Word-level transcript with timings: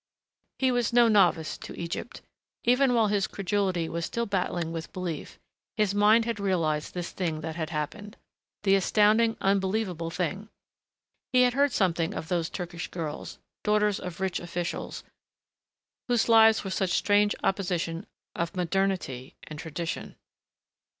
He 0.57 0.71
was 0.71 0.91
no 0.93 1.07
novice 1.07 1.59
to 1.59 1.79
Egypt. 1.79 2.23
Even 2.63 2.95
while 2.95 3.05
his 3.05 3.27
credulity 3.27 3.87
was 3.87 4.03
still 4.03 4.25
battling 4.25 4.71
with 4.71 4.91
belief, 4.91 5.37
his 5.77 5.93
mind 5.93 6.25
had 6.25 6.39
realized 6.39 6.95
this 6.95 7.11
thing 7.11 7.41
that 7.41 7.55
had 7.55 7.69
happened... 7.69 8.17
the 8.63 8.73
astounding, 8.73 9.37
unbelievable 9.41 10.09
thing.... 10.09 10.49
He 11.31 11.43
had 11.43 11.53
heard 11.53 11.71
something 11.71 12.15
of 12.15 12.29
those 12.29 12.49
Turkish 12.49 12.87
girls, 12.87 13.37
daughters 13.63 13.99
of 13.99 14.19
rich 14.19 14.39
officials, 14.39 15.03
whose 16.07 16.27
lives 16.27 16.63
were 16.63 16.71
such 16.71 16.89
strange 16.93 17.35
opposition 17.43 18.07
of 18.35 18.55
modernity 18.55 19.35
and 19.43 19.59
tradition. 19.59 20.15